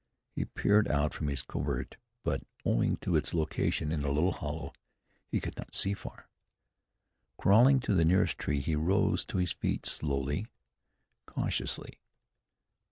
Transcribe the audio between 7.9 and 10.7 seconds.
the nearest tree he rose to his feet slowly,